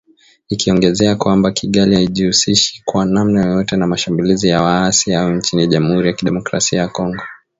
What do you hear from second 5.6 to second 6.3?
Jamhuri ya